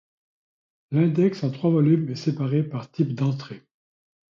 L'index 0.89 1.43
en 1.43 1.51
trois 1.51 1.69
volumes 1.69 2.09
est 2.09 2.15
séparé 2.15 2.63
par 2.63 2.89
type 2.89 3.13
d'entrée. 3.13 3.61